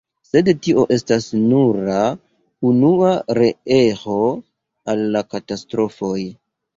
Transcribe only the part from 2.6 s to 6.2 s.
unua reeĥo al la katastrofoj.